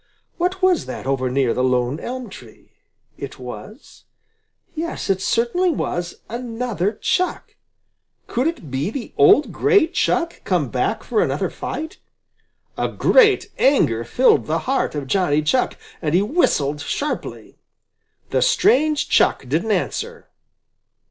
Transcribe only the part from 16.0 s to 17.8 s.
and he whistled sharply.